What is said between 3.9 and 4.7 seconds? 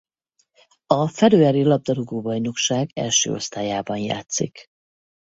játszik.